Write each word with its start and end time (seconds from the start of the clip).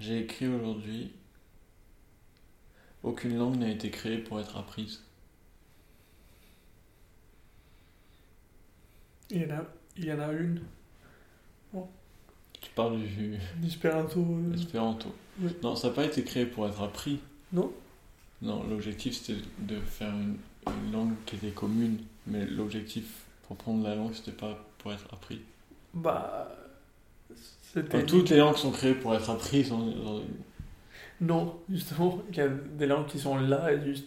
J'ai 0.00 0.20
écrit 0.20 0.48
aujourd'hui 0.48 1.12
Aucune 3.02 3.36
langue 3.38 3.56
n'a 3.56 3.70
été 3.70 3.90
créée 3.90 4.18
pour 4.18 4.40
être 4.40 4.56
apprise. 4.56 5.02
Il 9.30 9.42
y 9.42 9.44
en 9.46 9.50
a, 9.58 9.64
il 9.96 10.04
y 10.04 10.12
en 10.12 10.20
a 10.20 10.32
une. 10.32 10.62
Tu 12.60 12.70
parles 12.74 12.98
du 13.00 13.38
L'espéranto. 13.62 14.20
euh, 14.20 14.54
espéranto. 14.54 15.14
Oui. 15.40 15.50
Non, 15.62 15.76
ça 15.76 15.88
n'a 15.88 15.94
pas 15.94 16.04
été 16.04 16.24
créé 16.24 16.44
pour 16.44 16.66
être 16.68 16.82
appris. 16.82 17.20
Non 17.52 17.72
Non, 18.42 18.64
l'objectif 18.68 19.14
c'était 19.14 19.40
de 19.60 19.80
faire 19.80 20.12
une, 20.12 20.36
une 20.66 20.92
langue 20.92 21.14
qui 21.26 21.36
était 21.36 21.50
commune, 21.52 21.98
mais 22.26 22.44
l'objectif 22.46 23.24
pour 23.46 23.56
prendre 23.56 23.82
la 23.82 23.94
langue 23.94 24.12
c'était 24.14 24.32
pas 24.32 24.62
pour 24.78 24.92
être 24.92 25.06
appris. 25.12 25.40
Bah. 25.94 26.54
Toutes 28.06 28.30
les 28.30 28.38
langues 28.38 28.56
sont 28.56 28.70
créées 28.70 28.94
pour 28.94 29.14
être 29.14 29.30
apprises. 29.30 29.72
Non, 31.20 31.60
justement, 31.70 32.22
il 32.30 32.36
y 32.36 32.40
a 32.40 32.48
des 32.48 32.86
langues 32.86 33.06
qui 33.06 33.18
sont 33.18 33.36
là 33.36 33.72
et 33.72 33.84
juste. 33.84 34.06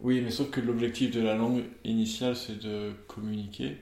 Oui, 0.00 0.20
mais 0.20 0.30
sauf 0.30 0.50
que 0.50 0.60
l'objectif 0.60 1.10
de 1.10 1.20
la 1.20 1.34
langue 1.34 1.64
initiale 1.84 2.36
c'est 2.36 2.58
de 2.58 2.92
communiquer. 3.08 3.78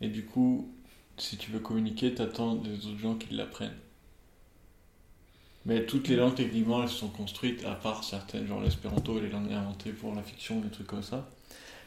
Et 0.00 0.08
du 0.08 0.24
coup, 0.24 0.72
si 1.16 1.36
tu 1.36 1.50
veux 1.50 1.60
communiquer, 1.60 2.14
t'attends 2.14 2.56
des 2.56 2.86
autres 2.86 2.98
gens 2.98 3.14
qui 3.14 3.34
l'apprennent. 3.34 3.76
Mais 5.64 5.86
toutes 5.86 6.08
les 6.08 6.16
langues, 6.16 6.34
techniquement, 6.34 6.82
elles 6.82 6.88
sont 6.88 7.08
construites, 7.08 7.64
à 7.64 7.74
part 7.74 8.02
certaines, 8.02 8.46
genre 8.46 8.60
l'espéranto 8.60 9.18
et 9.18 9.20
les 9.20 9.30
langues 9.30 9.52
inventées 9.52 9.92
pour 9.92 10.14
la 10.14 10.22
fiction, 10.22 10.60
des 10.60 10.70
trucs 10.70 10.88
comme 10.88 11.02
ça. 11.02 11.30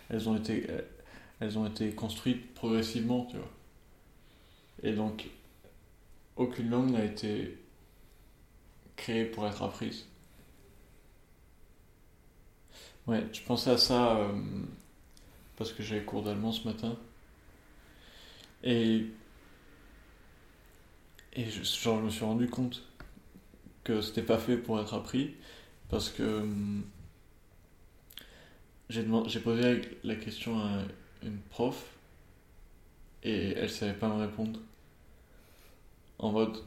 Elles 0.10 0.30
ont 0.30 0.38
été, 0.38 0.68
euh, 0.70 0.82
elles 1.42 1.58
ont 1.58 1.66
été 1.66 1.92
construites 1.92 2.54
progressivement, 2.54 3.26
tu 3.30 3.36
vois. 3.36 3.52
Et 4.84 4.94
donc, 4.94 5.28
aucune 6.36 6.70
langue 6.70 6.92
n'a 6.92 7.04
été 7.04 7.58
créée 8.96 9.26
pour 9.26 9.48
être 9.48 9.64
apprise. 9.64 10.06
Ouais, 13.08 13.24
je 13.32 13.42
pensais 13.42 13.72
à 13.72 13.78
ça 13.78 14.18
euh, 14.18 14.34
parce 15.58 15.72
que 15.72 15.84
j'avais 15.84 16.04
cours 16.04 16.24
d'allemand 16.24 16.52
ce 16.52 16.68
matin. 16.68 16.98
Et, 18.64 19.06
et 21.34 21.50
je, 21.50 21.64
je 21.64 21.90
me 21.90 22.10
suis 22.10 22.26
rendu 22.26 22.48
compte 22.48 22.84
que 23.84 24.02
c'était 24.02 24.24
pas 24.24 24.40
fait 24.40 24.58
pour 24.58 24.80
être 24.80 24.96
appris 24.96 25.36
parce 25.90 26.10
que 26.10 26.24
hum, 26.24 26.84
j'ai 28.90 29.40
posé 29.40 29.82
la 30.04 30.16
question 30.16 30.60
à 30.60 30.80
une 31.24 31.38
prof 31.50 31.95
et 33.26 33.54
elle 33.58 33.70
savait 33.70 33.94
pas 33.94 34.08
me 34.08 34.22
répondre. 34.22 34.60
En 36.20 36.32
mode, 36.32 36.58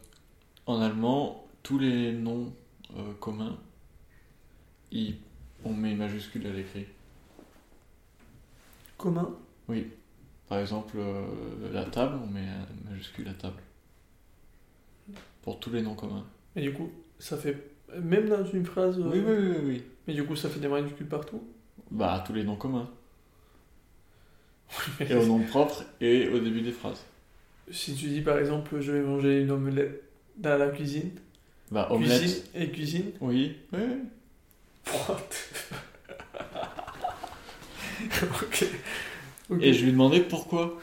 en 0.66 0.80
allemand, 0.82 1.46
tous 1.62 1.78
les 1.78 2.12
noms 2.12 2.52
euh, 2.96 3.14
communs, 3.20 3.56
ils, 4.90 5.16
on 5.64 5.72
met 5.72 5.92
une 5.92 5.98
majuscule 5.98 6.46
à 6.46 6.52
l'écrit. 6.52 6.86
Commun? 8.98 9.30
Oui. 9.68 9.86
Par 10.48 10.58
exemple, 10.58 10.96
euh, 10.98 11.72
la 11.72 11.84
table, 11.84 12.18
on 12.22 12.26
met 12.26 12.40
un 12.40 12.90
majuscule 12.90 13.28
à 13.28 13.34
table. 13.34 13.62
Pour 15.42 15.60
tous 15.60 15.70
les 15.70 15.82
noms 15.82 15.94
communs. 15.94 16.26
Et 16.56 16.62
du 16.62 16.72
coup, 16.72 16.90
ça 17.18 17.36
fait. 17.38 17.70
Même 17.96 18.28
dans 18.28 18.44
une 18.44 18.66
phrase. 18.66 18.98
euh, 18.98 19.08
Oui, 19.10 19.20
oui, 19.20 19.36
oui, 19.36 19.56
oui. 19.64 19.84
Mais 20.06 20.14
du 20.14 20.24
coup, 20.24 20.34
ça 20.36 20.48
fait 20.50 20.60
des 20.60 20.68
majuscules 20.68 21.06
partout? 21.06 21.42
Bah, 21.90 22.22
tous 22.26 22.32
les 22.32 22.44
noms 22.44 22.56
communs. 22.56 22.90
Et 25.00 25.14
au 25.14 25.24
nom 25.24 25.40
propre 25.40 25.84
et 26.00 26.28
au 26.28 26.38
début 26.38 26.60
des 26.60 26.72
phrases. 26.72 27.04
Si 27.70 27.94
tu 27.94 28.06
dis 28.06 28.20
par 28.20 28.38
exemple, 28.38 28.80
je 28.80 28.92
vais 28.92 29.00
manger 29.00 29.40
une 29.40 29.50
omelette 29.50 30.02
dans 30.36 30.58
la 30.58 30.68
cuisine. 30.68 31.10
Bah, 31.70 31.88
omelette. 31.90 32.20
Cuisine 32.20 32.42
et 32.54 32.70
cuisine. 32.70 33.10
Oui. 33.20 33.56
Oui. 33.72 33.80
What? 34.86 35.28
Ok. 38.22 38.64
Et 39.60 39.72
je 39.72 39.84
lui 39.84 39.92
demandais 39.92 40.20
pourquoi. 40.20 40.78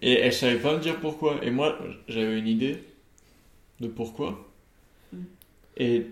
Et 0.00 0.14
elle 0.14 0.32
savait 0.32 0.58
pas 0.58 0.76
me 0.76 0.80
dire 0.80 0.98
pourquoi. 0.98 1.38
Et 1.42 1.50
moi, 1.50 1.78
j'avais 2.08 2.38
une 2.38 2.48
idée 2.48 2.82
de 3.80 3.88
pourquoi. 3.88 4.50
Mm. 5.12 5.18
Et 5.76 6.06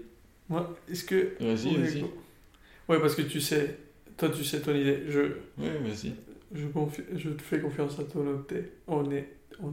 Moi, 0.49 0.77
est-ce 0.91 1.05
que. 1.05 1.35
vas-y, 1.41 1.69
Ouais, 1.69 1.83
vas-y. 1.83 2.05
Ouais, 2.89 3.01
parce 3.01 3.15
que 3.15 3.23
tu 3.23 3.41
sais. 3.41 3.79
Toi, 4.17 4.29
tu 4.31 4.45
sais 4.45 4.61
ton 4.61 4.75
idée. 4.75 5.05
Je, 5.09 5.21
Oui, 5.59 5.69
vas-y. 5.83 6.13
Je, 6.55 6.67
confi- 6.69 7.05
je 7.17 7.31
te 7.31 7.43
fais 7.43 7.61
confiance 7.61 7.99
à 7.99 8.05
ton 8.05 8.21
honnêteté. 8.27 8.73
On 8.87 9.11
est. 9.11 9.29
On 9.63 9.73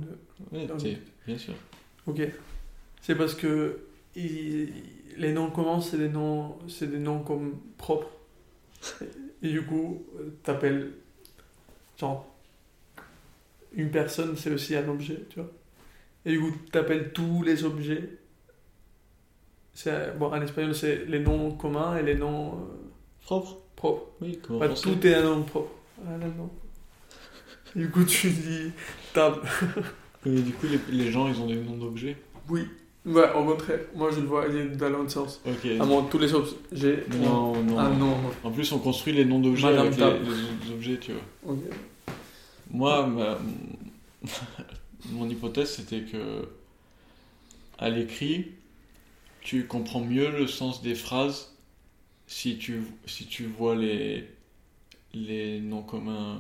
est... 0.54 0.98
Bien 1.26 1.38
sûr. 1.38 1.54
Ok. 2.08 2.22
C'est 3.02 3.16
parce 3.16 3.36
que 3.36 3.80
il- 4.16 4.70
les 5.18 5.32
noms 5.34 5.50
communs, 5.52 5.80
c'est 5.82 5.98
des 5.98 6.10
noms, 6.10 6.58
c'est 6.68 6.88
des 6.90 7.00
noms 7.00 7.20
comme 7.20 7.56
propres. 7.78 8.10
Et 9.42 9.50
du 9.50 9.62
coup, 9.64 10.04
t'appelles 10.44 10.92
genre 11.98 12.26
une 13.74 13.90
personne, 13.92 14.36
c'est 14.38 14.52
aussi 14.52 14.76
un 14.76 14.88
objet, 14.90 15.20
tu 15.30 15.40
vois. 15.40 15.52
Et 16.26 16.32
du 16.32 16.40
coup, 16.40 16.52
t'appelles 16.72 17.12
tous 17.14 17.44
les 17.44 17.64
objets. 17.64 18.10
C'est 19.74 20.18
bon 20.18 20.28
en 20.28 20.42
espagnol, 20.42 20.74
c'est 20.74 21.06
les 21.06 21.20
noms 21.20 21.52
communs 21.52 21.98
et 21.98 22.04
les 22.04 22.16
noms 22.16 22.54
euh, 22.54 22.58
Propre. 23.22 23.58
propres. 23.76 24.08
Oui, 24.22 24.40
comment 24.42 24.60
penser 24.68 24.84
tout 24.84 25.06
est 25.08 25.16
un 25.16 25.24
nom 25.24 25.44
propre. 25.44 25.72
Un 26.04 26.18
nom. 26.18 26.50
Du 27.76 27.90
coup, 27.90 28.06
tu 28.06 28.30
dis 28.30 28.72
table. 29.14 29.42
Et 30.26 30.40
du 30.42 30.54
coup, 30.54 30.66
les, 30.66 30.80
les 30.96 31.12
gens, 31.12 31.28
ils 31.28 31.40
ont 31.42 31.46
des 31.48 31.56
noms 31.58 31.78
d'objets. 31.78 32.16
Oui. 32.50 32.68
Ouais, 33.06 33.32
au 33.34 33.44
contraire. 33.44 33.82
Moi, 33.94 34.10
je 34.12 34.22
le 34.22 34.28
vois 34.28 34.46
aller 34.46 34.70
dans 34.70 34.90
l'autre 34.90 35.12
sens. 35.12 35.42
Ok. 35.46 35.70
À 35.80 35.86
moi, 35.86 36.08
tous 36.10 36.18
les 36.18 36.34
objets. 36.34 37.04
Non, 37.22 37.62
non. 37.62 37.78
Ah 37.78 37.90
non. 37.90 38.16
En 38.44 38.52
plus, 38.52 38.72
on 38.72 38.80
construit 38.80 39.14
les 39.14 39.26
noms 39.26 39.40
d'objets 39.40 39.68
avec 39.68 39.98
les, 39.98 40.20
les 40.68 40.72
objets, 40.74 40.98
tu 41.00 41.12
vois. 41.12 41.54
Ok. 41.54 41.60
Moi, 42.72 43.06
ma- 43.08 43.38
mon 45.12 45.30
hypothèse, 45.30 45.70
c'était 45.76 46.02
que 46.02 46.48
à 47.78 47.90
l'écrit, 47.90 48.54
tu 49.42 49.68
comprends 49.68 50.02
mieux 50.02 50.32
le 50.32 50.48
sens 50.48 50.82
des 50.82 50.96
phrases 50.96 51.56
si 52.26 52.58
tu, 52.58 52.82
si 53.06 53.28
tu 53.28 53.46
vois 53.46 53.76
les, 53.76 54.28
les 55.16 55.60
noms 55.60 55.82
communs 55.84 56.40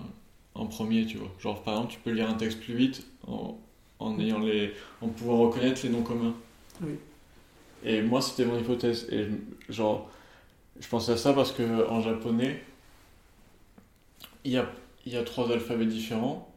en 0.54 0.66
premier, 0.68 1.06
tu 1.06 1.18
vois. 1.18 1.32
Genre, 1.40 1.62
par 1.64 1.76
exemple, 1.76 1.94
tu 1.94 2.00
peux 2.00 2.12
lire 2.12 2.30
un 2.30 2.36
texte 2.36 2.60
plus 2.60 2.76
vite 2.76 3.06
en, 3.28 3.58
en 4.00 4.20
ayant 4.20 4.40
les, 4.40 4.74
en 5.02 5.08
pouvant 5.08 5.38
reconnaître 5.40 5.82
les 5.84 5.90
noms 5.90 6.04
communs. 6.04 6.34
Oui. 6.82 6.94
Et 7.84 8.02
moi, 8.02 8.22
c'était 8.22 8.46
mon 8.46 8.58
hypothèse. 8.60 9.08
Et 9.12 9.26
je- 9.70 9.74
genre, 9.74 10.10
je 10.80 10.88
pensais 10.88 11.14
à 11.14 11.18
ça 11.18 11.34
parce 11.34 11.52
que 11.52 11.88
en 11.90 12.02
japonais, 12.02 12.62
il 14.44 14.52
y 14.52 14.58
a, 14.58 14.70
y 15.06 15.16
a 15.16 15.24
trois 15.24 15.52
alphabets 15.52 15.86
différents. 15.86 16.52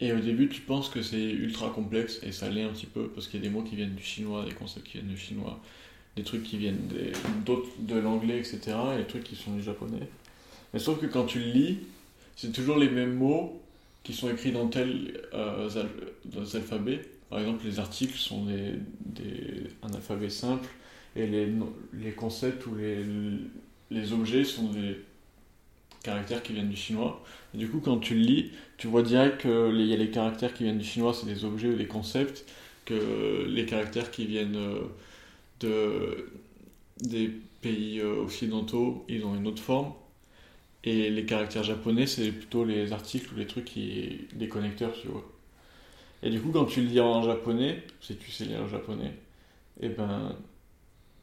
Et 0.00 0.12
au 0.12 0.20
début, 0.20 0.48
tu 0.48 0.60
penses 0.60 0.88
que 0.88 1.02
c'est 1.02 1.20
ultra 1.20 1.70
complexe, 1.70 2.20
et 2.22 2.30
ça 2.30 2.48
l'est 2.48 2.62
un 2.62 2.68
petit 2.68 2.86
peu, 2.86 3.08
parce 3.08 3.26
qu'il 3.26 3.40
y 3.42 3.46
a 3.46 3.48
des 3.48 3.52
mots 3.52 3.62
qui 3.64 3.74
viennent 3.74 3.96
du 3.96 4.02
chinois, 4.02 4.44
des 4.44 4.52
concepts 4.54 4.86
qui 4.86 4.98
viennent 4.98 5.08
du 5.10 5.16
chinois, 5.16 5.58
des 6.16 6.22
trucs 6.22 6.44
qui 6.44 6.56
viennent 6.56 6.86
des- 6.86 7.10
d'autres 7.44 7.68
de 7.80 7.98
l'anglais, 7.98 8.38
etc., 8.38 8.76
et 8.94 8.98
des 8.98 9.06
trucs 9.06 9.24
qui 9.24 9.34
sont 9.34 9.54
du 9.54 9.62
japonais. 9.62 10.08
Mais 10.72 10.78
sauf 10.80 11.00
que 11.00 11.06
quand 11.06 11.24
tu 11.26 11.38
le 11.40 11.50
lis, 11.50 11.78
c'est 12.36 12.52
toujours 12.52 12.76
les 12.78 12.88
mêmes 12.90 13.14
mots 13.14 13.60
qui 14.04 14.12
sont 14.14 14.30
écrits 14.30 14.52
dans 14.52 14.68
tel 14.68 15.20
euh, 15.34 15.68
al- 15.70 15.90
dans 16.26 16.44
tel 16.44 16.60
alphabet. 16.62 17.00
Par 17.30 17.40
exemple, 17.40 17.64
les 17.66 17.78
articles 17.78 18.16
sont 18.18 18.44
des, 18.46 18.74
des- 19.06 19.64
un 19.82 19.92
alphabet 19.94 20.30
simple, 20.30 20.68
et 21.16 21.26
les, 21.26 21.48
les 21.94 22.12
concepts 22.12 22.66
ou 22.66 22.74
les, 22.74 23.04
les 23.90 24.12
objets 24.12 24.44
sont 24.44 24.70
des 24.70 24.98
caractères 26.02 26.42
qui 26.42 26.52
viennent 26.52 26.68
du 26.70 26.76
chinois. 26.76 27.22
Du 27.54 27.68
coup, 27.68 27.80
quand 27.80 27.98
tu 27.98 28.14
le 28.14 28.20
lis, 28.20 28.50
tu 28.76 28.86
vois 28.86 29.02
direct 29.02 29.42
qu'il 29.42 29.80
y 29.86 29.92
a 29.92 29.96
les 29.96 30.10
caractères 30.10 30.54
qui 30.54 30.64
viennent 30.64 30.78
du 30.78 30.84
chinois, 30.84 31.12
c'est 31.14 31.26
des 31.26 31.44
objets 31.44 31.68
ou 31.68 31.76
des 31.76 31.86
concepts, 31.86 32.44
que 32.84 33.44
les 33.48 33.66
caractères 33.66 34.10
qui 34.10 34.26
viennent 34.26 34.56
euh, 34.56 34.80
de, 35.60 36.30
des 37.02 37.30
pays 37.62 38.00
euh, 38.00 38.22
occidentaux, 38.22 39.04
ils 39.08 39.24
ont 39.24 39.36
une 39.36 39.46
autre 39.46 39.62
forme. 39.62 39.92
Et 40.84 41.10
les 41.10 41.24
caractères 41.26 41.64
japonais, 41.64 42.06
c'est 42.06 42.30
plutôt 42.32 42.64
les 42.64 42.92
articles 42.92 43.32
ou 43.34 43.36
les 43.36 43.46
trucs 43.46 43.64
qui. 43.66 44.28
les 44.38 44.48
connecteurs, 44.48 44.92
tu 45.00 45.08
vois. 45.08 45.24
Et 46.22 46.30
du 46.30 46.40
coup, 46.40 46.50
quand 46.52 46.64
tu 46.66 46.82
le 46.82 46.88
lis 46.88 47.00
en 47.00 47.22
japonais, 47.22 47.82
si 48.00 48.16
tu 48.16 48.30
sais 48.30 48.44
lire 48.44 48.62
le 48.62 48.68
japonais, 48.68 49.14
et 49.80 49.88
ben. 49.88 50.36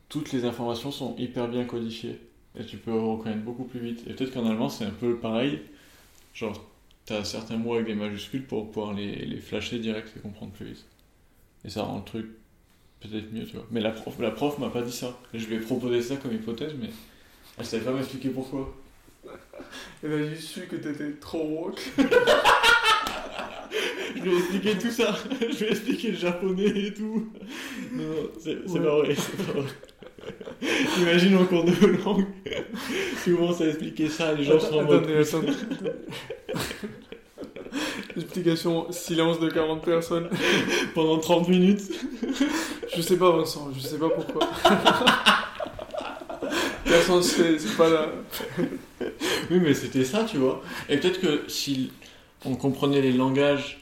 toutes 0.10 0.32
les 0.32 0.46
informations 0.46 0.92
sont 0.92 1.16
hyper 1.18 1.48
bien 1.48 1.66
codifiées. 1.66 2.20
Et 2.58 2.66
tu 2.66 2.78
peux 2.78 2.94
reconnaître 2.94 3.44
beaucoup 3.44 3.66
plus 3.66 3.80
vite. 3.80 4.04
Et 4.08 4.14
peut-être 4.14 4.34
qu'en 4.34 4.46
allemand, 4.46 4.70
c'est 4.70 4.86
un 4.86 4.92
peu 4.92 5.18
pareil. 5.18 5.60
Genre, 6.34 6.66
t'as 7.06 7.24
certains 7.24 7.58
mots 7.58 7.76
avec 7.76 7.88
des 7.88 7.96
majuscules 7.96 8.46
pour 8.46 8.72
pouvoir 8.72 8.94
les, 8.94 9.26
les 9.26 9.38
flasher 9.38 9.80
direct 9.80 10.14
et 10.16 10.20
comprendre 10.20 10.54
plus 10.54 10.68
vite. 10.68 10.86
Et 11.66 11.70
ça 11.70 11.84
rend 11.84 11.98
le 11.98 12.04
truc 12.06 12.28
peut-être 13.02 13.32
mieux, 13.34 13.46
tu 13.46 13.56
vois. 13.56 13.66
Mais 13.72 13.82
la 13.82 13.92
prof, 13.92 14.16
la 14.20 14.32
prof 14.32 14.58
m'a 14.60 14.70
pas 14.70 14.82
dit 14.82 14.92
ça. 14.92 15.18
Je 15.34 15.46
lui 15.48 15.56
ai 15.56 15.60
proposé 15.60 16.02
ça 16.02 16.18
comme 16.18 16.34
hypothèse, 16.34 16.74
mais 16.80 16.90
elle 17.58 17.66
savait 17.66 17.84
pas 17.84 17.94
m'expliquer 17.94 18.30
pourquoi. 18.30 18.74
Elle 20.04 20.14
a 20.14 20.30
juste 20.30 20.50
su 20.50 20.62
que 20.62 20.76
t'étais 20.76 21.12
trop 21.20 21.44
woke. 21.48 21.80
Je 24.16 24.22
je 24.24 24.30
vais 24.30 24.38
expliquer 24.38 24.78
tout 24.78 24.92
ça. 24.92 25.16
Je 25.42 25.56
vais 25.66 25.72
expliquer 25.72 26.12
le 26.12 26.18
japonais 26.18 26.66
et 26.88 26.94
tout. 26.94 27.28
Non, 27.92 28.04
non, 28.04 28.30
c'est 28.40 28.56
Ouais. 28.70 28.80
pas 28.80 28.96
vrai, 28.98 29.16
c'est 29.16 29.46
pas 29.46 29.52
vrai. 29.60 29.70
Imagine 31.00 31.38
en 31.38 31.46
cours 31.46 31.64
de 31.66 31.72
langue, 32.04 32.26
tu 33.24 33.36
commences 33.36 33.62
à 33.62 33.68
expliquer 33.68 34.10
ça, 34.10 34.34
les 34.34 34.44
gens 34.44 34.60
sont 34.60 34.80
en 34.80 34.84
mode. 34.84 35.04
Attendez, 35.10 35.20
attendez. 35.22 35.92
Explication 38.18 38.92
silence 38.92 39.40
de 39.40 39.50
40 39.50 39.84
personnes. 39.84 40.30
Pendant 40.96 41.20
30 41.20 41.50
minutes. 41.50 41.82
Je 42.96 43.02
sais 43.02 43.18
pas, 43.18 43.32
Vincent, 43.32 43.70
je 43.76 43.82
sais 43.82 43.98
pas 44.00 44.10
pourquoi. 44.10 44.48
Personne 46.86 47.22
sait, 47.24 47.60
c'est 47.60 47.76
pas 47.78 47.90
là. 47.90 48.08
Oui, 49.52 49.60
mais 49.62 49.74
c'était 49.74 50.06
ça, 50.06 50.24
tu 50.26 50.38
vois. 50.38 50.62
Et 50.90 50.98
peut-être 50.98 51.20
que 51.22 51.44
si 51.50 51.92
on 52.46 52.56
comprenait 52.56 53.02
les 53.02 53.14
langages 53.14 53.80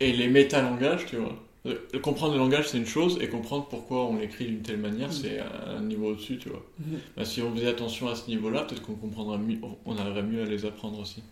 et 0.00 0.12
les 0.12 0.28
métalangages, 0.28 1.06
tu 1.06 1.16
vois. 1.16 1.36
euh, 1.66 1.74
Comprendre 2.02 2.32
le 2.34 2.38
langage, 2.38 2.68
c'est 2.68 2.78
une 2.78 2.86
chose, 2.86 3.18
et 3.20 3.28
comprendre 3.28 3.66
pourquoi 3.68 4.06
on 4.06 4.16
l'écrit 4.16 4.46
d'une 4.46 4.62
telle 4.62 4.78
manière, 4.78 5.12
c'est 5.12 5.38
un 5.66 5.80
niveau 5.82 6.12
au-dessus, 6.12 6.38
tu 6.38 6.48
vois. 6.48 6.64
Mhm. 6.78 6.98
Bah, 7.16 7.24
si 7.24 7.42
on 7.42 7.54
faisait 7.54 7.68
attention 7.68 8.08
à 8.08 8.14
ce 8.14 8.28
niveau-là, 8.28 8.62
peut-être 8.62 8.82
qu'on 8.82 8.94
comprendra 8.94 9.36
mieux, 9.38 9.58
on 9.84 9.96
arriverait 9.98 10.22
mieux 10.22 10.42
à 10.42 10.46
les 10.46 10.64
apprendre 10.64 10.98
aussi. 11.00 11.22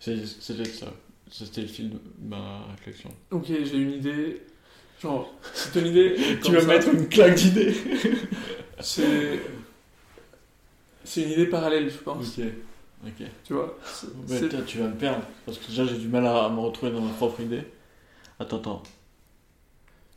C'est 0.00 0.16
peut-être 0.16 0.74
ça. 0.74 0.92
C'était 1.30 1.62
le 1.62 1.66
fil 1.68 1.90
de 1.90 1.96
ma 2.28 2.66
réflexion. 2.76 3.10
Ok, 3.30 3.46
j'ai 3.48 3.76
une 3.78 3.92
idée. 3.92 4.42
Genre, 5.02 5.32
c'est 5.54 5.72
ton 5.72 5.84
idée. 5.86 6.14
Tu 6.44 6.52
vas 6.52 6.62
mettre 6.64 6.88
une 6.92 7.08
claque 7.08 7.34
d'idées. 7.34 7.74
C'est. 8.80 9.40
C'est 11.04 11.22
une 11.22 11.30
idée 11.30 11.46
parallèle, 11.46 11.90
je 11.90 11.98
pense. 11.98 12.38
Ok. 12.38 12.44
Ok. 13.06 13.26
Tu 13.44 13.52
vois 13.52 13.76
Mais 14.28 14.40
tu 14.66 14.78
vas 14.78 14.88
me 14.88 14.94
perdre. 14.94 15.22
Parce 15.44 15.58
que 15.58 15.66
déjà, 15.68 15.84
j'ai 15.84 15.98
du 15.98 16.08
mal 16.08 16.26
à, 16.26 16.44
à 16.46 16.48
me 16.48 16.58
retrouver 16.60 16.92
dans 16.92 17.00
ma 17.00 17.12
propre 17.12 17.40
idée. 17.40 17.62
Attends, 18.38 18.56
attends. 18.58 18.82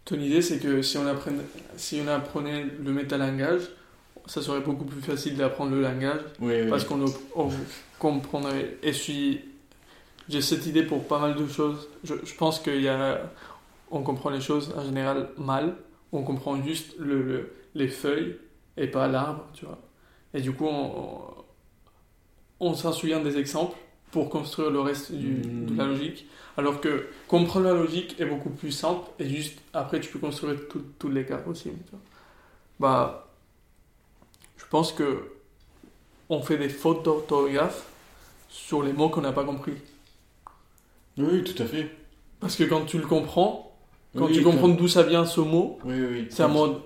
Ton 0.05 0.15
idée, 0.19 0.41
c'est 0.41 0.59
que 0.59 0.81
si 0.81 0.97
on, 0.97 1.05
apprenait, 1.05 1.43
si 1.75 1.99
on 2.03 2.07
apprenait 2.07 2.65
le 2.81 2.91
métalangage, 2.93 3.63
ça 4.25 4.41
serait 4.41 4.61
beaucoup 4.61 4.85
plus 4.85 5.01
facile 5.01 5.35
d'apprendre 5.35 5.71
le 5.71 5.81
langage 5.81 6.21
Oui, 6.39 6.53
oui. 6.63 6.69
parce 6.69 6.85
qu'on 6.85 7.03
on 7.35 7.49
comprendrait. 7.99 8.77
Et 8.83 8.93
suis- 8.93 9.41
j'ai 10.29 10.41
cette 10.41 10.65
idée 10.65 10.83
pour 10.83 11.05
pas 11.07 11.19
mal 11.19 11.35
de 11.35 11.45
choses. 11.47 11.89
Je, 12.05 12.13
je 12.23 12.35
pense 12.35 12.59
qu'il 12.59 12.81
y 12.81 12.87
a, 12.87 13.29
on 13.91 14.01
comprend 14.01 14.29
les 14.29 14.41
choses 14.41 14.73
en 14.77 14.83
général 14.83 15.29
mal. 15.37 15.75
On 16.13 16.23
comprend 16.23 16.61
juste 16.63 16.95
le, 16.99 17.21
le- 17.21 17.53
les 17.75 17.89
feuilles 17.89 18.37
et 18.77 18.87
pas 18.87 19.07
l'arbre, 19.09 19.45
tu 19.53 19.65
vois. 19.65 19.79
Et 20.33 20.41
du 20.41 20.51
coup, 20.51 20.65
on, 20.67 21.19
on 22.59 22.73
s'en 22.73 22.91
souvient 22.91 23.19
des 23.21 23.37
exemples 23.37 23.77
pour 24.11 24.29
construire 24.29 24.69
le 24.69 24.79
reste 24.79 25.11
du, 25.11 25.35
de 25.41 25.75
la 25.77 25.85
logique. 25.85 26.25
Alors 26.57 26.81
que 26.81 27.07
comprendre 27.27 27.65
la 27.67 27.73
logique 27.73 28.19
est 28.19 28.25
beaucoup 28.25 28.49
plus 28.49 28.71
simple 28.71 29.07
et 29.19 29.29
juste 29.29 29.59
après 29.73 29.99
tu 29.99 30.09
peux 30.11 30.17
construire 30.19 30.57
tous 30.97 31.09
les 31.09 31.23
cas 31.25 31.37
possibles. 31.37 31.77
Bah, 32.79 33.27
je 34.57 34.65
pense 34.69 34.91
que 34.91 35.31
on 36.29 36.41
fait 36.41 36.57
des 36.57 36.69
fautes 36.69 37.03
d'orthographe 37.03 37.85
sur 38.49 38.81
les 38.81 38.91
mots 38.93 39.09
qu'on 39.09 39.21
n'a 39.21 39.31
pas 39.33 39.43
compris. 39.43 39.73
Oui, 41.17 41.43
tout 41.43 41.61
à 41.61 41.65
fait. 41.65 41.89
Parce 42.39 42.55
que 42.55 42.63
quand 42.63 42.85
tu 42.85 42.97
le 42.97 43.05
comprends, 43.05 43.75
quand 44.15 44.25
Oui, 44.25 44.33
tu 44.33 44.43
comprends 44.43 44.67
d'où 44.69 44.87
ça 44.87 45.03
vient 45.03 45.25
ce 45.25 45.41
mot, 45.41 45.79
Oui, 45.83 46.01
oui. 46.01 46.27
c'est 46.29 46.43
un 46.43 46.47
mode. 46.47 46.81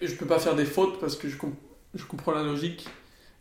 Je 0.00 0.14
peux 0.14 0.26
pas 0.26 0.38
faire 0.38 0.56
des 0.56 0.64
fautes 0.64 0.98
parce 1.00 1.16
que 1.16 1.28
je, 1.28 1.36
com- 1.36 1.54
je 1.94 2.04
comprends 2.04 2.32
la 2.32 2.42
logique. 2.42 2.86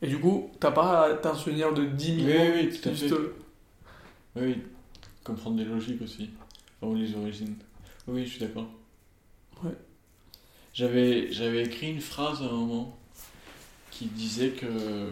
Et 0.02 0.08
du 0.08 0.20
coup, 0.20 0.52
t'as 0.60 0.72
pas 0.72 1.06
à 1.08 1.14
t'en 1.16 1.36
souvenir 1.36 1.74
de 1.74 1.86
10 1.86 2.12
Oui, 2.12 2.24
millions. 2.24 2.52
oui, 2.56 2.70
tout 2.70 2.90
à 2.90 2.94
juste, 2.94 3.10
fait. 3.10 3.14
euh, 3.14 3.36
Oui, 4.38 4.42
oui. 4.48 4.58
Comprendre 5.24 5.58
des 5.58 5.66
logiques 5.66 6.02
aussi. 6.02 6.30
Enfin, 6.82 6.92
ou 6.92 6.96
les 6.96 7.14
origines. 7.16 7.56
Oui, 8.08 8.26
je 8.26 8.30
suis 8.32 8.40
d'accord. 8.40 8.68
Ouais. 9.64 9.74
J'avais, 10.74 11.32
j'avais 11.32 11.64
écrit 11.64 11.92
une 11.92 12.00
phrase 12.02 12.42
à 12.42 12.46
un 12.46 12.52
moment 12.52 12.98
qui 13.92 14.06
disait 14.06 14.52
que 14.52 15.12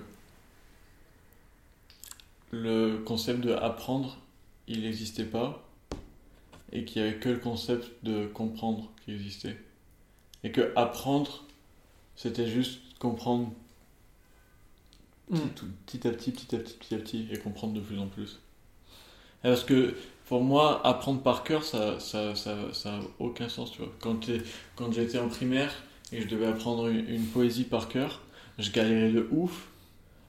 le 2.52 2.98
concept 3.06 3.42
de 3.42 3.52
apprendre, 3.54 4.18
il 4.68 4.82
n'existait 4.82 5.26
pas 5.26 5.64
et 6.72 6.86
qu'il 6.86 7.02
n'y 7.02 7.10
avait 7.10 7.18
que 7.20 7.30
le 7.30 7.40
concept 7.40 7.92
de 8.04 8.28
comprendre 8.28 8.92
qui 9.06 9.14
existait. 9.14 9.58
Et 10.44 10.52
que 10.52 10.72
apprendre, 10.76 11.44
c'était 12.16 12.48
juste 12.48 12.80
comprendre 13.00 13.52
hmm. 15.30 15.50
tout- 15.56 15.68
petit 15.86 16.08
à 16.08 16.12
petit, 16.12 16.32
petit 16.32 16.56
à 16.56 16.60
petit, 16.60 16.74
petit 16.76 16.96
à 16.96 16.98
petit, 17.00 17.28
et 17.32 17.40
comprendre 17.40 17.74
de 17.74 17.82
plus 17.82 18.00
en 18.00 18.08
plus. 18.08 18.40
Parce 19.44 19.64
que 19.64 19.96
pour 20.28 20.44
moi, 20.44 20.86
apprendre 20.86 21.22
par 21.22 21.44
cœur, 21.44 21.64
ça, 21.64 22.00
ça, 22.00 22.36
ça, 22.36 22.74
ça 22.74 22.96
a 22.98 23.02
aucun 23.20 23.50
sens, 23.50 23.72
tu 23.72 23.80
vois. 23.82 23.92
Quand, 24.00 24.20
quand 24.76 24.92
j'étais 24.92 25.20
en 25.20 25.30
primaire 25.30 25.74
et 26.12 26.22
je 26.22 26.28
devais 26.28 26.48
apprendre 26.48 26.88
une, 26.88 27.08
une 27.10 27.26
poésie 27.28 27.64
par 27.66 27.88
cœur, 27.90 28.22
je 28.60 28.72
galérais 28.72 29.12
de 29.12 29.28
ouf. 29.32 29.70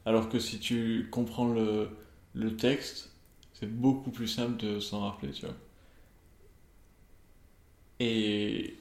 Alors 0.07 0.29
que 0.29 0.39
si 0.41 0.59
tu 0.61 1.09
comprends 1.13 1.49
le, 1.53 1.91
le 2.35 2.57
texte, 2.57 3.11
c'est 3.55 3.71
beaucoup 3.71 4.11
plus 4.11 4.29
simple 4.29 4.57
de 4.59 4.81
s'en 4.81 5.01
rappeler, 5.03 5.33
tu 5.33 5.47
vois. 5.47 5.57
Et, 8.01 8.78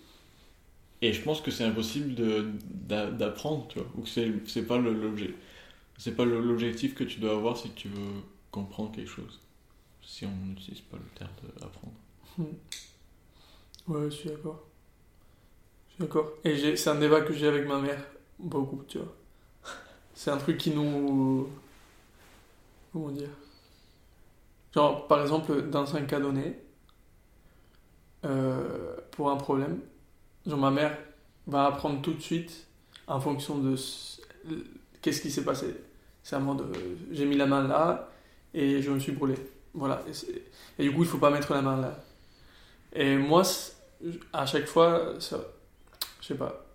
et 1.01 1.13
je 1.13 1.21
pense 1.21 1.41
que 1.41 1.51
c'est 1.51 1.63
impossible 1.63 2.15
d'apprendre, 2.87 3.67
tu 3.67 3.79
vois. 3.79 3.87
Ou 3.97 4.01
que 4.01 4.09
c'est, 4.09 4.63
pas 4.63 4.77
l'objet. 4.77 5.33
C'est 5.97 6.15
pas 6.15 6.25
l'objectif 6.25 6.95
que 6.95 7.03
tu 7.03 7.19
dois 7.19 7.33
avoir 7.33 7.57
si 7.57 7.69
tu 7.71 7.87
veux 7.87 8.21
comprendre 8.51 8.91
quelque 8.91 9.09
chose. 9.09 9.39
Si 10.01 10.25
on 10.25 10.45
n'utilise 10.47 10.81
pas 10.81 10.97
le 10.97 11.17
terme 11.17 11.31
d'apprendre. 11.59 11.93
Ouais, 13.87 14.09
je 14.09 14.15
suis 14.15 14.29
d'accord. 14.29 14.63
Je 15.89 15.93
suis 15.93 16.03
d'accord. 16.03 16.31
Et 16.43 16.75
c'est 16.75 16.89
un 16.89 16.95
débat 16.95 17.21
que 17.21 17.33
j'ai 17.33 17.47
avec 17.47 17.67
ma 17.67 17.79
mère, 17.79 18.03
beaucoup, 18.39 18.83
tu 18.87 18.97
vois. 18.97 19.15
C'est 20.15 20.31
un 20.31 20.37
truc 20.37 20.57
qui 20.57 20.71
nous. 20.71 21.47
Comment 22.91 23.11
dire? 23.11 23.29
Genre, 24.73 25.07
par 25.07 25.21
exemple, 25.21 25.69
dans 25.69 25.95
un 25.95 26.01
cas 26.01 26.19
donné, 26.19 26.57
euh, 28.25 28.95
pour 29.11 29.29
un 29.29 29.37
problème, 29.37 29.79
genre 30.47 30.59
ma 30.59 30.71
mère 30.71 30.97
va 31.47 31.65
apprendre 31.67 32.01
tout 32.01 32.13
de 32.13 32.21
suite 32.21 32.67
en 33.07 33.19
fonction 33.19 33.57
de 33.59 33.75
ce- 33.75 34.21
qu'est-ce 35.01 35.21
qui 35.21 35.31
s'est 35.31 35.43
passé. 35.45 35.75
C'est 36.23 36.35
un 36.35 36.39
mode, 36.39 36.61
euh, 36.61 36.95
j'ai 37.11 37.25
mis 37.25 37.37
la 37.37 37.45
main 37.45 37.67
là 37.67 38.09
et 38.53 38.81
je 38.81 38.91
me 38.91 38.99
suis 38.99 39.11
brûlé. 39.13 39.35
Voilà. 39.73 40.03
Et, 40.79 40.83
du 40.83 40.91
coup, 40.93 41.03
il 41.03 41.07
faut 41.07 41.19
pas 41.19 41.29
mettre 41.29 41.53
la 41.53 41.61
main 41.61 41.77
là. 41.79 42.03
Et 42.93 43.15
moi, 43.17 43.43
à 44.33 44.45
chaque 44.45 44.65
fois, 44.67 45.13
ça, 45.19 45.39
je 46.21 46.27
sais 46.27 46.35
pas, 46.35 46.65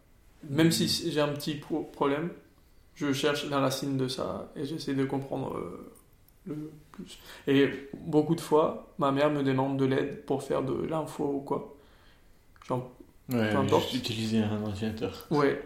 même 0.49 0.70
si 0.73 0.88
j'ai 1.11 1.20
un 1.20 1.28
petit 1.32 1.56
pro- 1.56 1.85
problème, 1.85 2.30
je 2.94 3.12
cherche 3.12 3.46
la 3.49 3.61
racine 3.61 3.96
de 3.96 4.08
ça 4.08 4.50
et 4.56 4.64
j'essaie 4.64 4.94
de 4.94 5.04
comprendre 5.04 5.56
euh, 5.56 5.92
le 6.46 6.70
plus. 6.92 7.18
Et 7.46 7.88
beaucoup 7.94 8.35
de 8.35 8.40
fois, 8.40 8.94
ma 8.99 9.12
mère 9.12 9.30
me 9.30 9.42
demande 9.42 9.78
de 9.78 9.85
l'aide 9.87 10.25
pour 10.26 10.42
faire 10.42 10.62
de 10.62 10.75
l'info 10.87 11.25
ou 11.25 11.40
quoi. 11.40 11.75
Ouais, 13.30 13.50
Peu 13.50 13.56
importe. 13.56 13.94
utiliser 13.94 14.38
un 14.42 14.62
ordinateur. 14.62 15.26
ouais. 15.30 15.62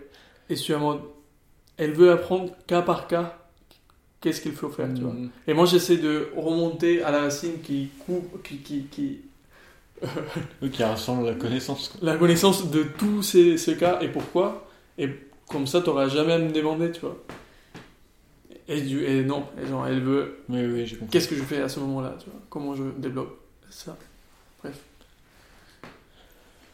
Et 0.48 0.74
en 0.74 0.78
mode, 0.78 1.00
elle 1.76 1.92
veut 1.92 2.10
apprendre 2.12 2.52
cas 2.68 2.82
par 2.82 3.08
cas 3.08 3.36
qu'est-ce 4.20 4.40
qu'il 4.40 4.52
faut 4.52 4.68
faire, 4.70 4.92
tu 4.94 5.02
vois. 5.02 5.12
Mhm. 5.12 5.30
Et 5.48 5.54
moi, 5.54 5.66
j'essaie 5.66 5.96
de 5.96 6.28
remonter 6.36 7.02
à 7.02 7.10
la 7.10 7.22
racine 7.22 7.60
qui 7.62 7.88
coupe, 8.06 8.42
qui, 8.44 8.58
qui, 8.58 8.82
qui, 8.84 9.20
qui 10.72 10.82
rassemble 10.84 11.26
la 11.26 11.34
connaissance. 11.34 11.98
la 12.02 12.16
connaissance 12.16 12.70
de 12.70 12.84
tous 12.84 13.22
ces, 13.22 13.56
ces 13.58 13.76
cas 13.76 14.00
et 14.00 14.08
pourquoi. 14.08 14.68
Et 14.98 15.08
comme 15.48 15.66
ça, 15.66 15.80
tu 15.80 15.88
n'auras 15.88 16.08
jamais 16.08 16.34
à 16.34 16.38
me 16.38 16.52
demander, 16.52 16.92
tu 16.92 17.00
vois. 17.00 17.16
Et, 18.68 18.80
du, 18.80 19.04
et 19.04 19.22
non, 19.24 19.46
et 19.62 19.66
genre, 19.66 19.86
elle 19.86 20.00
veut. 20.00 20.38
Oui, 20.48 20.64
oui, 20.64 20.86
j'ai 20.86 20.96
compris. 20.96 21.10
Qu'est-ce 21.12 21.28
que 21.28 21.36
je 21.36 21.42
fais 21.42 21.60
à 21.62 21.68
ce 21.68 21.78
moment-là, 21.80 22.16
tu 22.18 22.26
vois 22.30 22.40
Comment 22.50 22.74
je 22.74 22.84
développe 22.98 23.38
ça 23.70 23.96
Bref. 24.62 24.78